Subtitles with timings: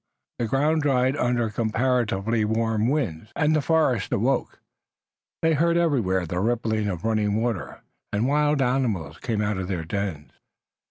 [0.39, 4.59] The ground dried under comparatively warm winds, and the forest awoke.
[5.43, 9.85] They heard everywhere the ripple of running water, and wild animals came out of their
[9.85, 10.31] dens.